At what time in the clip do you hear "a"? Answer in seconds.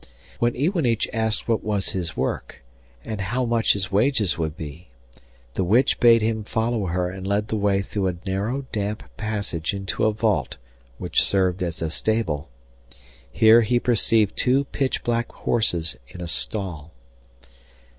8.07-8.15, 10.05-10.11, 11.83-11.91, 16.19-16.27